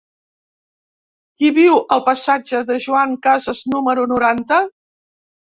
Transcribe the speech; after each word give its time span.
Qui 1.41 1.51
viu 1.57 1.77
al 1.97 2.01
passatge 2.09 2.63
de 2.71 2.79
Joan 2.89 3.15
Casas 3.29 3.63
número 3.77 4.11
noranta? 4.15 4.63